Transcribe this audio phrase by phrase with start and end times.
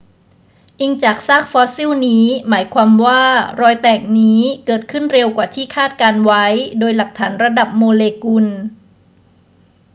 [0.79, 3.21] อิงจากซากฟอสซิลนี้ หมายความว่า
[3.61, 6.45] รอยแตกนี้เกิดขึ้นเร็วกว่าที่คาดการณ์ไว้
[6.79, 8.45] โดยหลักฐานระดับโมเลกุล